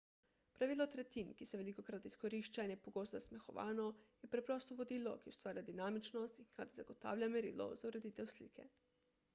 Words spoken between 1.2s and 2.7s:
ki se velikokrat izkorišča